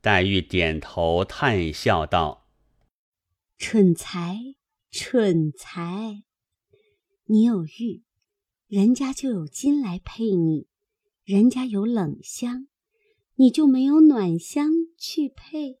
[0.00, 2.48] 黛玉点头叹笑道
[3.58, 4.38] ：“蠢材，
[4.90, 6.22] 蠢材！
[7.26, 8.04] 你有玉，
[8.68, 10.66] 人家就有金来配你；
[11.24, 12.68] 人家有冷香。”
[13.36, 15.80] 你就没有暖香去配？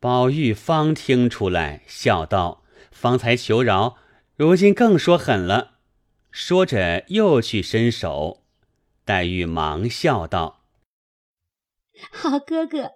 [0.00, 3.96] 宝玉方听出来，笑道：“方才求饶，
[4.36, 5.78] 如今更说狠了。”
[6.30, 8.44] 说着又去伸手，
[9.04, 10.64] 黛玉忙笑道：
[12.12, 12.92] “好哥哥，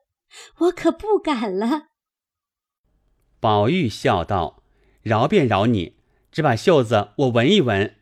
[0.59, 1.89] 我可不敢了。”
[3.41, 4.63] 宝玉笑道
[5.03, 5.97] ：“饶便饶你，
[6.31, 7.97] 只把袖子我闻一闻。”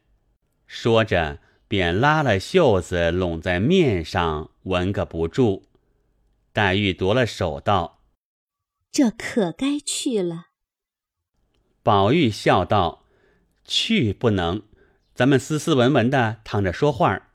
[0.67, 1.41] 说着，
[1.71, 5.69] 便拉了袖子拢在面上，闻个不住。
[6.53, 8.01] 黛玉夺了手道
[8.91, 10.49] ：“这可该去了。”
[11.85, 13.05] 宝玉笑道
[13.65, 14.63] ：“去不能，
[15.15, 17.29] 咱们斯斯文文的躺着说话。”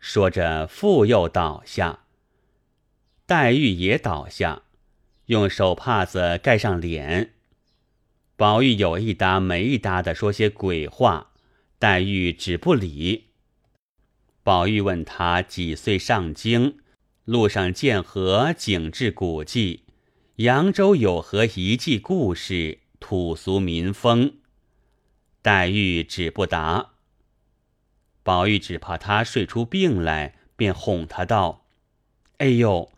[0.00, 2.00] 说着，复又倒下。
[3.24, 4.62] 黛玉也倒下，
[5.26, 7.34] 用手帕子盖上脸。
[8.34, 11.30] 宝玉有一搭没一搭的说些鬼话，
[11.78, 13.23] 黛玉只不理。
[14.44, 16.76] 宝玉问他几岁上京，
[17.24, 19.84] 路上见何景致古迹，
[20.36, 24.34] 扬州有何遗迹故事，土俗民风。
[25.40, 26.90] 黛玉只不答。
[28.22, 31.64] 宝玉只怕他睡出病来，便哄他道
[32.36, 32.92] ：“哎呦！”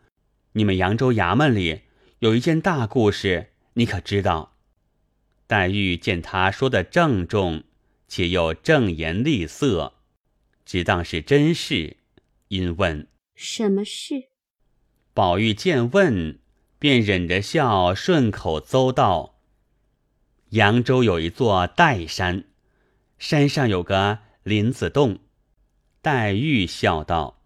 [0.51, 1.83] 你们扬州衙门里
[2.19, 4.57] 有一件大故事，你可知道？
[5.47, 7.63] 黛玉见他说的郑重，
[8.09, 9.93] 且又正言厉色，
[10.67, 11.95] 只当是真事，
[12.49, 14.27] 因问什么事。
[15.13, 16.41] 宝玉见问，
[16.77, 19.39] 便忍着笑，顺口诌道
[20.51, 22.43] ：“扬州有一座岱山，
[23.17, 25.19] 山上有个林子洞。”
[26.03, 27.41] 黛玉笑道：“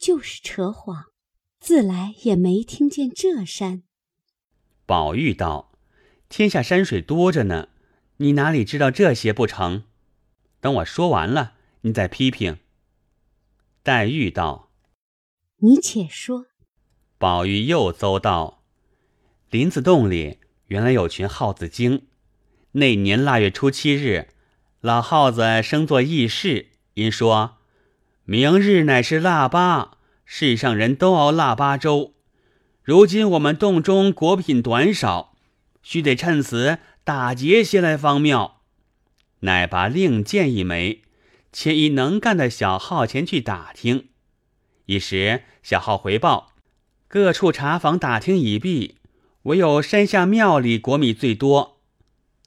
[0.00, 1.08] 就是扯谎。”
[1.60, 3.82] 自来也没听见这山。
[4.86, 5.72] 宝玉道
[6.30, 7.68] ：“天下山水多着呢，
[8.16, 9.84] 你哪里知道这些不成？
[10.60, 11.55] 等我说完了，
[11.86, 12.58] 你再批评。”
[13.82, 14.70] 黛玉道
[15.62, 16.46] ：“你且说。”
[17.16, 18.64] 宝玉又诌道
[19.48, 22.02] ：“林子洞里原来有群耗子精。
[22.72, 24.28] 那年腊月初七日，
[24.80, 27.58] 老耗子生作议事，因说
[28.24, 29.92] 明日乃是腊八。”
[30.28, 32.12] 世上人都熬腊八粥，
[32.82, 35.36] 如今我们洞中果品短少，
[35.84, 38.60] 须得趁此打劫些来方妙。
[39.40, 41.02] 乃拔令箭一枚，
[41.58, 44.10] 且以能干的小号前去打听。
[44.84, 46.52] 一时小号回报，
[47.08, 48.98] 各处茶房打听已毕，
[49.44, 51.80] 唯有山下庙里果米最多。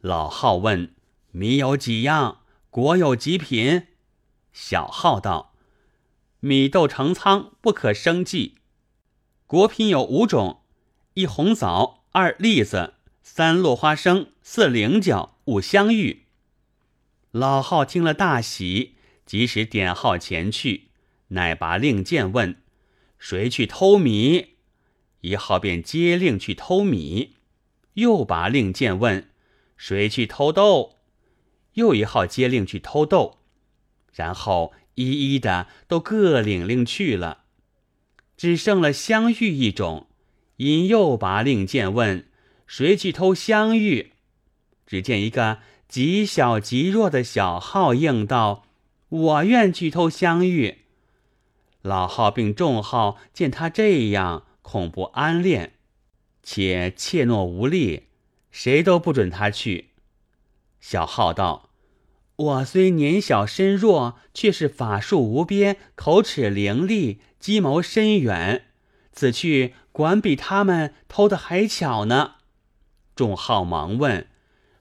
[0.01, 0.93] 老号问
[1.31, 3.87] 米有几样，果有几品？
[4.53, 5.55] 小号道。
[6.41, 8.57] 米豆成仓，不可生计。
[9.47, 10.61] 果品有五种：
[11.15, 12.93] 一红枣，二栗子，
[13.23, 16.27] 三落花生，四菱角，五香芋。
[17.31, 18.95] 老号听了大喜，
[19.29, 20.85] 即时点号前去，
[21.27, 22.63] 乃拔令箭问
[23.19, 24.55] ：“谁去偷米？”
[25.21, 27.35] 一号便接令去偷米，
[27.93, 29.29] 又拔令箭问
[29.77, 30.95] ：“谁去偷豆？”
[31.75, 33.37] 又一号接令去偷豆，
[34.15, 34.73] 然后。
[34.95, 37.43] 一一的都各领令去了，
[38.35, 40.07] 只剩了香玉一种。
[40.57, 42.27] 因又拔令箭问
[42.67, 44.13] ：“谁去偷香玉？”
[44.85, 48.65] 只见一个极小极弱的小号应道
[49.09, 50.79] ：“我愿去偷香玉。”
[51.81, 55.73] 老号并众号见他这样，恐不安恋，
[56.43, 58.07] 且怯懦无力，
[58.51, 59.89] 谁都不准他去。
[60.79, 61.69] 小号道。
[62.35, 68.67] 我虽年小身弱，却是法术无边，口齿伶俐，计谋深远。
[69.11, 72.35] 此去管比他们偷的还巧呢。
[73.13, 74.29] 众号忙问：“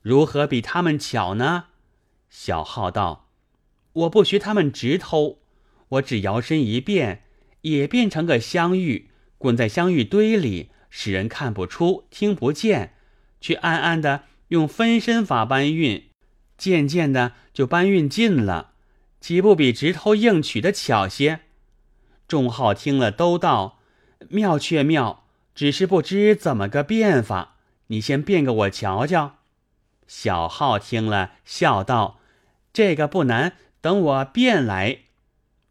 [0.02, 1.64] 如何比他们巧呢？”
[2.30, 3.26] 小号道
[3.99, 5.38] ：“我不学他们直偷，
[5.88, 7.24] 我只摇身一变，
[7.62, 12.94] 也变成个香玉，滚在香玉堆里，使人看不出、听不见，
[13.40, 16.05] 却暗暗的用分身法搬运。”
[16.59, 18.72] 渐渐的就搬运尽了，
[19.20, 21.40] 岂不比直偷硬取的巧些？
[22.26, 23.78] 众号听了都道
[24.28, 25.24] 妙却妙，
[25.55, 27.57] 只是不知怎么个变法。
[27.86, 29.36] 你先变个我瞧瞧。
[30.07, 32.18] 小号听了笑道
[32.72, 35.00] ：“这个不难，等我变来。”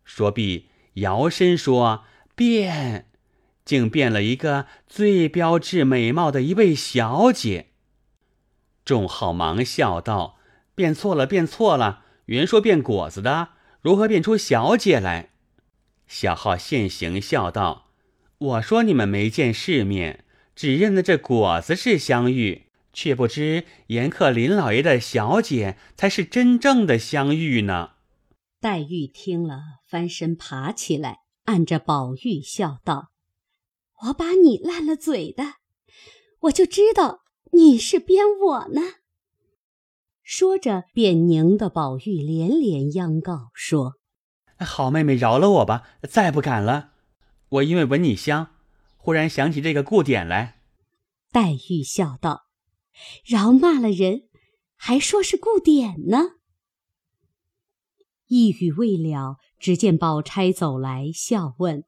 [0.03, 2.03] 说毕，摇身说
[2.35, 3.07] 变，
[3.65, 7.67] 竟变了一个最标致美貌的一位小姐。
[8.85, 10.35] 众号忙笑道。
[10.77, 12.03] 变错了，变错了！
[12.25, 13.49] 原说变果子的，
[13.81, 15.31] 如何变出小姐来？
[16.07, 17.89] 小号现形笑道
[18.37, 20.23] ：“我说你们没见世面，
[20.55, 27.93] 只认得这果子是香玉，却不知严克林老爷的小姐才是真正的香玉呢。”
[28.59, 33.11] 黛玉听了，翻身爬起来，按着宝玉笑道
[34.07, 35.55] ：“我把你烂了嘴的，
[36.41, 38.81] 我就知道你是编我呢。”
[40.23, 43.93] 说着，便拧得宝玉连连央告说
[44.59, 46.93] ：“好妹妹，饶了我吧，再不敢了。
[47.49, 48.55] 我因为闻你香，
[48.97, 50.59] 忽然想起这个故典来。”
[51.31, 52.47] 黛玉笑道
[53.23, 54.23] ：“饶骂了人，
[54.75, 56.31] 还说是故典呢。
[58.27, 61.85] 一语未了，只见宝钗走来，笑问：“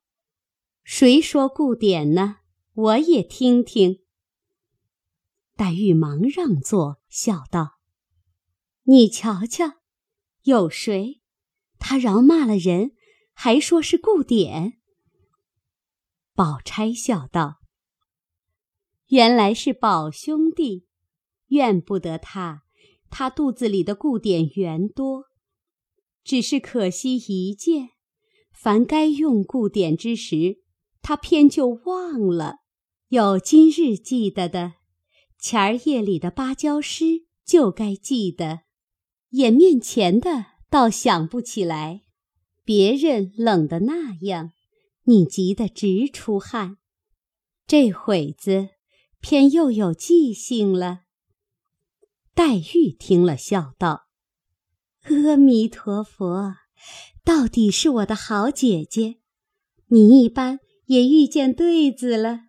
[0.84, 2.38] 谁说顾典呢？
[2.74, 4.00] 我也听听。”
[5.58, 7.80] 黛玉忙让座，笑道
[8.84, 9.82] ：“你瞧瞧，
[10.44, 11.22] 有谁？
[11.78, 12.92] 他饶骂了人，
[13.34, 14.80] 还说是顾典。”
[16.34, 17.60] 宝钗笑道
[19.08, 20.88] ：“原来是宝兄弟，
[21.48, 22.64] 怨不得他，
[23.10, 25.26] 他肚子里的顾典缘多。”
[26.30, 27.90] 只是可惜一件，
[28.54, 30.62] 凡该用故典之时，
[31.02, 32.58] 他偏就忘了。
[33.08, 34.74] 有今日记得的，
[35.40, 38.60] 前儿夜里的芭蕉诗就该记得，
[39.32, 42.04] 眼面前的倒想不起来。
[42.64, 44.52] 别人冷的那样，
[45.06, 46.78] 你急得直出汗。
[47.66, 48.70] 这会子
[49.20, 51.06] 偏又有记性了。
[52.36, 54.09] 黛玉听了，笑道。
[55.10, 56.56] 阿弥陀佛，
[57.24, 59.18] 到底是我的好姐姐，
[59.88, 62.42] 你一般也遇见对子了，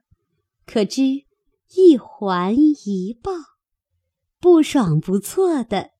[0.66, 1.02] 可知
[1.74, 3.32] 一环一抱，
[4.38, 5.92] 不爽不错的。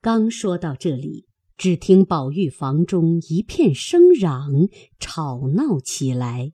[0.00, 4.68] 刚说到这里，只听宝玉房中一片声嚷，
[4.98, 6.52] 吵闹起来。